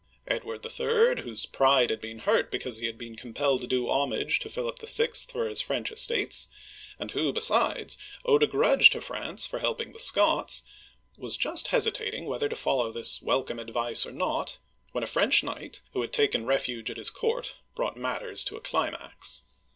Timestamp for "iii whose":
0.65-1.45